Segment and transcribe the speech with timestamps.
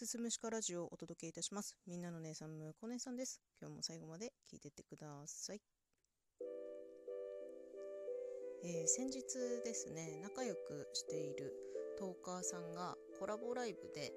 [0.00, 1.76] すすむしかラジオをお届けいたします。
[1.86, 3.38] みんなの姉さん、むこ姉さんです。
[3.60, 5.60] 今日も最後まで聞いてってください。
[8.64, 9.20] えー先日
[9.62, 11.52] ですね、仲良くしている
[11.98, 14.10] トーカーさんがコラボライブで、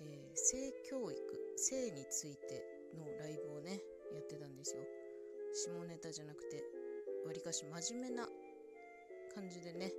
[0.00, 1.20] えー性教育、
[1.56, 2.64] 性について
[2.96, 3.82] のライブをね、
[4.14, 4.80] やってたんですよ。
[5.52, 6.64] 下ネタじゃなくて、
[7.26, 8.26] わりかし真面目な
[9.34, 9.92] 感じでね、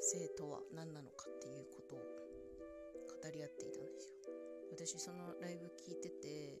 [0.00, 2.31] 性とは何なのかっていうことを
[3.22, 4.34] 語り合っていたんですよ。
[4.72, 6.58] 私そのライブ聞いてて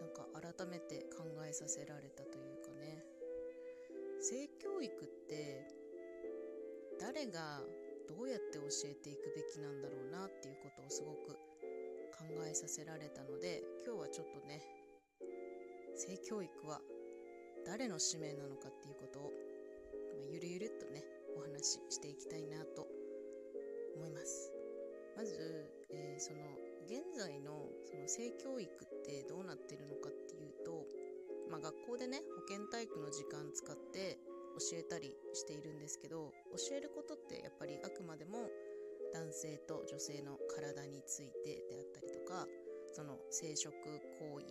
[0.00, 3.04] なんか改めて考えさせられたというかね。
[4.20, 5.68] 性教育って
[6.98, 7.62] 誰が
[8.08, 11.34] どうやって教えていくべきなんだろうなっていうことをすごく
[12.16, 14.62] 考えさせられたので今日はちょっとね
[15.94, 16.80] 性教育は
[17.66, 19.32] 誰の使命なのかっていうことを、
[20.18, 21.02] まゆるゆるっとね
[21.36, 22.86] お話ししていきたいなと
[23.96, 24.52] 思います。
[25.16, 26.40] まず、えーその
[26.86, 30.86] 現在のその性教育ってどうなってるのかっていうと、
[31.50, 34.18] まあ、学校でね保健体育の時間使って
[34.56, 38.48] 教えたりしているんですけど教えることってやっぱりあくまでも
[39.12, 42.46] 男性と女性の体についてであったりとか
[42.92, 43.74] その生殖
[44.22, 44.46] 行為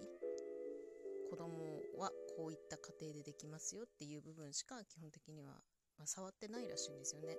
[1.32, 5.52] 子供はこういった過程でできますよっていう部分しか基本的には、
[5.98, 7.38] まあ触ってないらしいんですよね。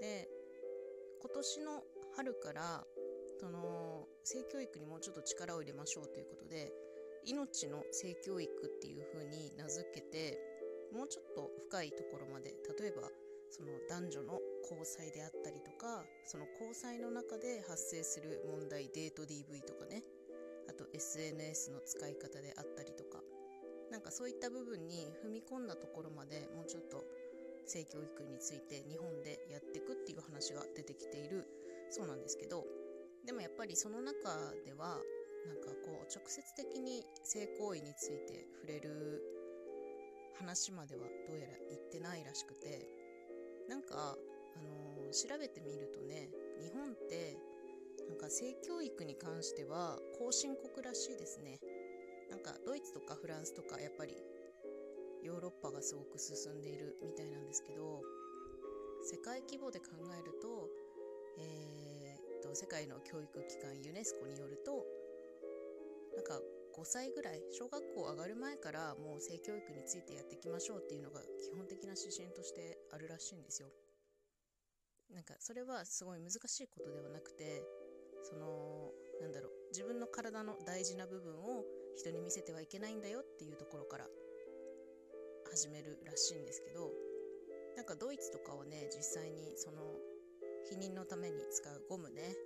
[0.00, 0.28] で
[1.20, 1.82] 今年の
[2.16, 2.84] 春から
[3.38, 6.72] その性教育にもうちょっと力を入れましょうということで
[7.24, 10.38] 命の性教育っていう風に名付けて
[10.92, 13.08] もうちょっと深いところまで例えば
[13.50, 20.02] その男女の交際であったりとかその交際の中で発生する問題デート DV とかね
[20.68, 23.20] あと SNS の使い方であったりとか
[23.90, 27.04] なんかそういった部分に踏み込んだところまでもうちょっと
[27.64, 31.46] 性教育について日本でやっていくっていう話が出てきている
[31.90, 32.64] そうなんですけど
[33.28, 34.32] でもやっぱりその中
[34.64, 34.96] では
[35.44, 39.20] なんかこう直接的に性行為について触れる
[40.38, 42.88] 話まではどうやら言ってないらしくて
[43.68, 44.16] なんか、
[44.56, 46.28] あのー調べてみるとね
[46.60, 47.36] 日本って
[48.08, 51.60] なんか性教育に関しては後進国らしいですね。
[52.30, 54.14] なんかドイツとかフランスとかやっぱり
[55.22, 58.02] ヨーロッパがすごく進んでいるみたいなんですけど
[59.10, 60.68] 世界規模で考えると,、
[61.38, 61.97] えー、
[62.48, 64.84] と世界の教育機関ユネスコによると
[66.16, 66.40] なんか
[66.76, 73.68] 5歳ぐらい小学校上がる前からもう性教育についてやっていきましょうっていうのが基本的な指針としてあるらしいんですよ。
[75.10, 77.64] なんかそれはすごい難しいことではなくて
[78.22, 81.64] そのなんだろう自分の体の大事な部分を
[81.96, 84.06] 人に見せてはいけないんだよっていうところから
[85.50, 86.92] 始めるらしいんですけど
[87.76, 89.80] なんかドイツとかはね実際にその
[90.70, 92.36] 避妊のために使うゴムね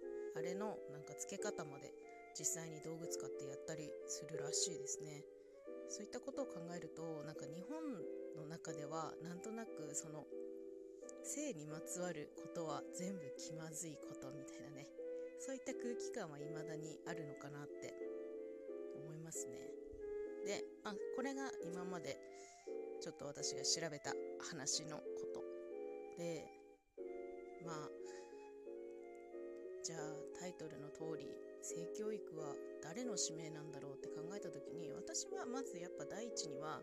[0.43, 1.95] あれのなんか付け方まで
[2.35, 5.23] 実際に道具使ってやったりするらしいですね。
[5.89, 7.79] そういったことを考えるとなんか日本
[8.35, 10.27] の中ではなんとなくその
[11.23, 14.89] 性にまつわることは全部気まずいことみたいなね。
[15.39, 17.95] そういった空気感は未だにあるのかなって
[18.99, 19.63] 思いますね。
[20.45, 22.19] であこれが今まで
[23.01, 24.11] ちょっと私が調べた
[24.51, 25.45] 話のこと。
[26.19, 26.43] で
[27.65, 28.02] まあ
[29.83, 31.27] じゃあタイトルの通り
[31.61, 36.81] 性教育は誰の使命なんだろうって考えた時に私はまずやっぱ第一には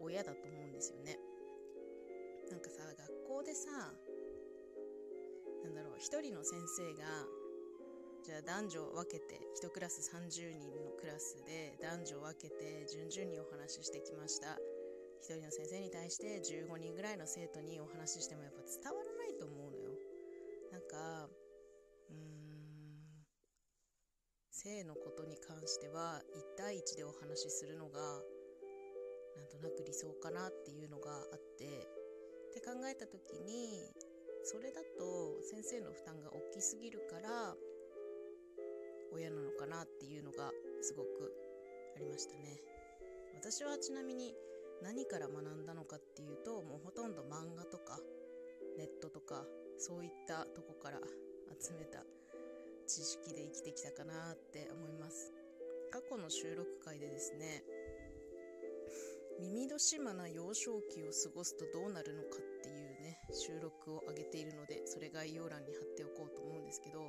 [0.00, 1.18] 親だと思うんですよね。
[2.50, 2.82] なんかさ
[3.26, 3.70] 学校でさ
[5.64, 7.26] なんだろう一人の先生が
[8.22, 14.58] じゃあ男女分けて1クラス30人のクラスで男女を分けて順々にお話ししてきました。
[15.18, 19.01] 一人の先生に対して15人ぐらいの生徒にお話ししてもやっぱ伝わ
[24.62, 27.98] 性のことに関しては1対1でお話しするのが
[29.36, 33.90] なんとなく理想かなっていうのがあってって考えた時に
[34.44, 37.54] それだと先生の負担が大きすぎるから
[39.12, 40.50] 親なのかなっていうのが
[40.80, 41.08] すごく
[41.96, 42.58] ありましたね。
[43.34, 44.34] 私はちなみに
[44.80, 47.98] 何から学んだのかっていうともうほとんど漫画とか
[48.78, 49.44] ネットとか
[49.78, 50.98] そういったとこから
[51.60, 52.04] 集めた
[52.92, 55.32] 知識で生きてきたかなって思います。
[55.90, 57.64] 過去の収録回でですね
[59.40, 67.00] 耳年まな幼少期を過ごすとどうなるのかっていうね収録を上げているのでそれ概要欄に貼っておこうと思うんですけど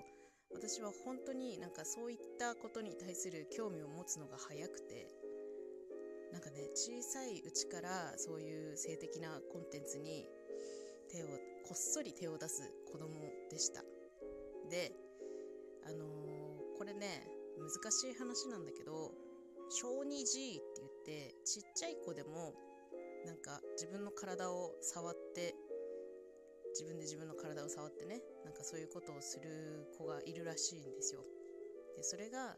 [0.55, 5.07] 私は本当になんかそういったことに対する興味を持つのが早くて
[6.31, 10.25] なんかね小さいうちからそういう性的なコンテンツに
[11.11, 11.27] 手を
[11.67, 13.07] こっそり手を出す子供
[13.51, 13.83] でした。
[14.69, 15.02] で
[15.85, 17.27] あのー、これね
[17.57, 19.11] 難しい話なんだけど
[19.69, 22.53] 小児 G って言ってちっちゃい子でも
[23.25, 25.55] なんか自分の体を触って
[26.73, 31.21] 自分で自分の体を触ってねなんかそういうことをする子がいるらしいんですよ。
[31.95, 32.57] でそれが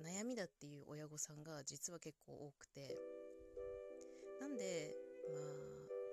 [0.00, 2.96] 悩みだっていう親御さんが実は結構多くて。
[4.40, 4.96] なんで
[5.30, 5.70] まあ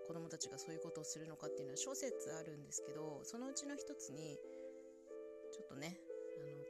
[0.07, 4.37] 子供たちがそういうことをするのかっていうのは諸説あるんですけどそのうちの一つに
[5.51, 5.97] ちょっとね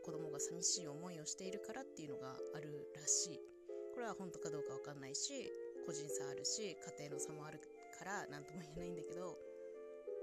[0.07, 3.39] 子供が寂しい思いをしているからっていうのがあるらしい。
[3.93, 5.51] これは本当かどうかわかんないし
[5.85, 7.59] 個人差あるし家庭の差もある
[7.99, 9.35] から何とも言えないんだけど。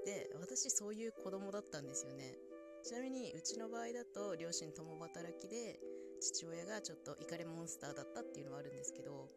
[0.06, 2.36] で私そういう子供だったんですよね。
[2.82, 5.80] ちなみにうちの場合だと両親共働きで
[6.20, 9.28] 父親がちょっとイカレモンスターだったっていうのはあるんですけど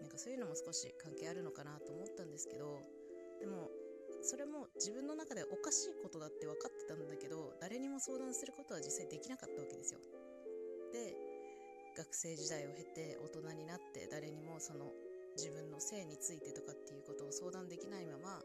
[0.00, 2.78] なんかそういうのも少し関係あるのかなと思ったんですけど
[3.40, 3.70] でも
[4.24, 10.00] それも自分の中でおかしいことだって分かってたんだけど誰にも相談することは実際できなかったわけですよ。
[10.92, 11.12] で
[11.94, 14.90] 学生時代を経て大人になって誰にもその
[15.36, 18.40] 自分の性についてとかっていうことを相談できないまま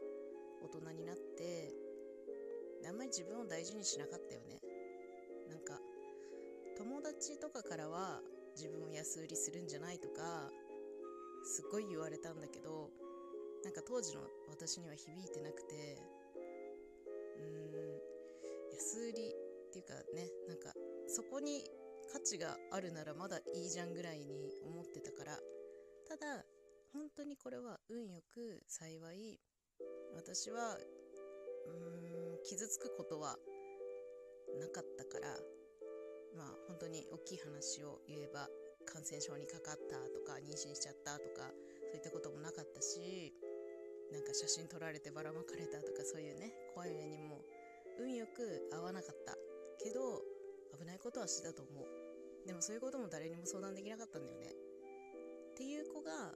[0.62, 1.72] 大人になって
[2.86, 4.60] あんまり自分を大事にしなかったよね。
[5.48, 5.80] なんか
[6.76, 8.20] 友達とかからは
[8.54, 10.50] 自分を安売りするんじゃないとか
[11.44, 12.90] すっごい言われたんだけど
[13.64, 15.98] なんか当時の私には響いてなくて
[17.36, 19.34] うーん安売り
[19.68, 20.72] っていうかねなんか
[21.06, 21.64] そこに
[22.12, 25.38] 価値があるならまだいいじゃんぐらいに思ってたから
[26.08, 26.44] ただ
[26.92, 29.38] 本当にこれは運よく幸い
[30.14, 33.36] 私はうーん傷つくことは
[34.58, 35.28] なかったから
[36.36, 38.48] まあ本当に大きい話を言えば
[38.86, 41.46] 感染症にかかったとか妊娠しちゃったとか
[41.90, 43.32] そういったこともなかったし
[44.12, 47.40] なんか写真撮られてばらまかれたとかそういうね怖い目にも
[47.98, 49.36] 運よく合わなかった
[49.82, 50.22] けど
[50.78, 51.84] 危ないことはしてたと思う。
[52.46, 54.50] でもそういうことも誰にも相談できなかったんだよね。
[54.50, 56.32] っていう子が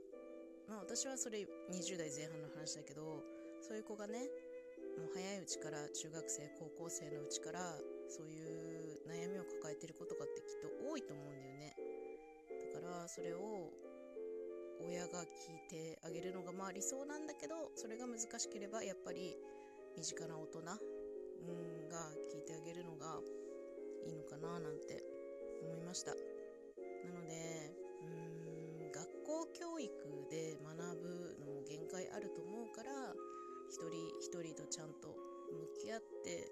[0.68, 3.22] まあ私はそれ20代前半の話だけど
[3.60, 4.28] そういう子がね
[4.98, 7.78] もう早いうちから中学生高校生のうちから
[8.08, 11.74] そういう悩みを抱えてることがってきっと多いと思うんだよね。
[12.74, 13.72] だからそれを
[14.86, 19.36] 親が聞いてあげるのがまあ理想なんだけどそれが難しければやっぱり
[19.96, 20.60] 身近な大人、
[21.94, 23.20] が聞いてあげるのが
[24.06, 24.98] いいのかななんて
[25.62, 26.10] 思いました。
[26.10, 26.18] な
[27.14, 27.70] ので
[28.02, 29.90] うん学校教育
[30.30, 32.90] で学ぶのも限界あると思うから
[33.70, 35.14] 一人一人とちゃんと
[35.52, 36.50] 向き合って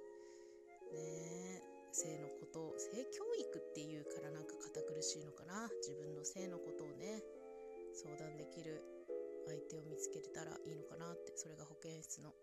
[9.72, 12.36] 手を見つけれたらいいのかなってそれが保健室の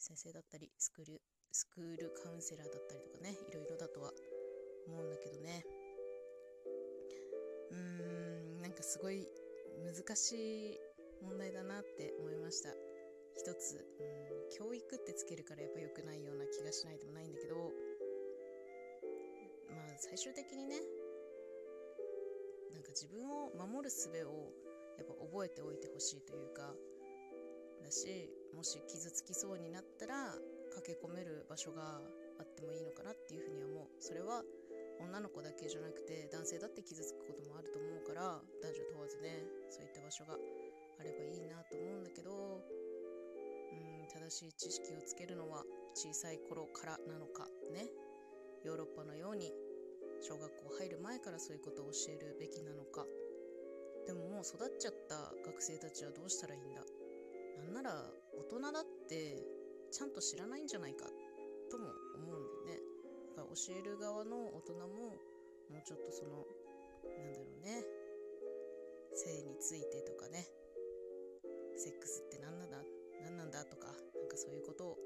[0.00, 1.20] 先生だったりスクール
[1.52, 4.08] スクールカウンセラーだったりとかねいろいろだとは
[4.88, 5.64] 思うんだけどね。
[7.72, 7.76] うー
[8.56, 9.28] んなんかすごい
[9.84, 10.80] 難しい
[11.22, 12.70] 問題だなって思いました。
[13.36, 14.26] 一つうん
[14.56, 17.56] 教育ってつけるからやっぱ良くないような気がしないでもないんだけど
[19.68, 20.80] まあ最終的にね
[22.72, 24.65] なんか自分を守る術を
[24.98, 26.72] やっぱ覚えておいてほしいというか
[27.82, 30.34] だしもし傷つきそうになったら
[30.74, 32.00] 駆け込める場所が
[32.38, 33.86] あってもいいのかなっていうふうには思う。
[34.00, 34.42] それは
[35.00, 42.64] 女の子だけじゃなくて男性だって傷つくこともあると思うから男女問わずねそういった場所があればいいなと思うんだけど
[43.72, 47.88] うん正しい知識をつけるのは小さい頃からなのかね。
[48.64, 49.52] ヨーロッパのように
[50.20, 53.04] 小学校入る前からそういうことを教えるべきなのか。
[54.06, 56.82] でももう育っちゃった学生たちはどうしたらいいんだ？
[57.58, 58.06] なんなら
[58.38, 59.42] 大人だって
[59.90, 61.06] ちゃんと知らないんじゃないか
[61.70, 62.78] とも思うんだよね。
[63.34, 65.18] だから教える側の大人も
[65.70, 66.46] もうちょっとその
[67.18, 67.82] なんだろうね。
[69.14, 70.46] 性についてとかね。
[71.76, 72.78] セックスって何なんだ？
[73.24, 73.92] 何なんだとかな
[74.24, 74.96] んかそういうことを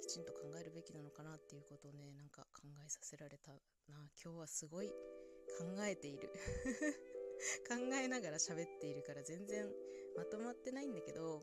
[0.00, 3.52] きちんと考えるべきなのかなっていうことをねなんか考えさせられた
[3.88, 4.08] な。
[4.22, 4.94] 今日はすごい考
[5.84, 6.30] えている。
[7.68, 9.72] 考えながら喋っているから全然
[10.16, 11.42] まとまってないんだけど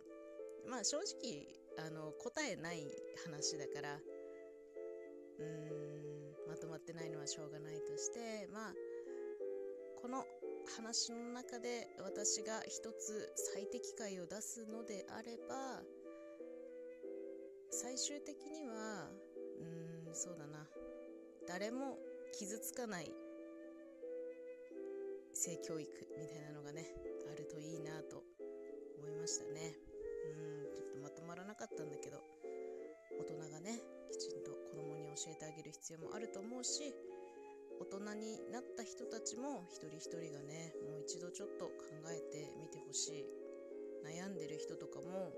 [0.66, 2.86] まあ正直あの答えない
[3.26, 8.76] 話だからうーんまとまってないのはしょうがないとしてまあ
[10.02, 10.26] この
[10.78, 15.84] 話の中で私が一つ最適解を出すのであれば
[17.70, 19.10] 最終的には
[19.60, 20.68] うーんそうだな。
[21.48, 21.98] 誰も
[22.32, 23.12] 傷つかない
[25.42, 26.86] 性教育みたいなのがね
[27.26, 28.22] あるといいなと
[29.02, 29.74] 思いましたね。
[30.30, 32.22] うんちょっとまとまらなかったんだけど
[33.18, 33.82] 大人がね
[34.12, 36.94] きちんと子供に教えてあげる必要もあると思うし
[37.82, 41.74] 大人になった人たちも一人一人がねもう一度ちょっと考
[42.14, 43.26] えてみてほしい。
[44.02, 45.32] 悩んでる人とかも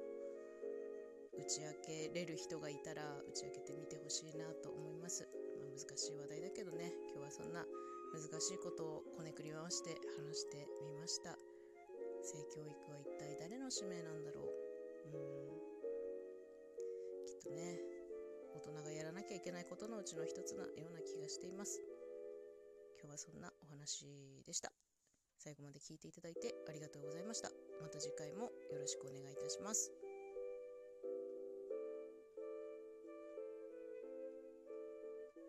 [1.37, 5.27] 打ち明けれる人がいたら打ち明けてみてほしいなと思います、
[5.59, 7.65] まあ、難しい話題だけどね今日はそんな
[8.13, 11.35] 難しいことをこねくり回して話してみました。
[12.21, 15.17] 性教育は一体誰の使命なんだろう？
[15.17, 15.59] うん。
[17.25, 17.81] きっとね
[18.55, 21.81] 大人がやらなきゃいけないことのうちの一つなような気がしています。
[23.01, 24.05] 今日はそんなお話
[24.45, 24.71] でした。
[25.39, 27.49] 最後まで聞いていただいてありがとうございました。
[27.81, 29.91] また次回もよろしくお願いいたします。